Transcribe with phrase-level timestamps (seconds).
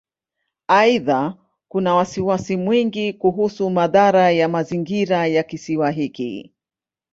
[0.67, 6.53] Aidha, kuna wasiwasi mwingi kuhusu madhara ya mazingira ya Kisiwa hiki.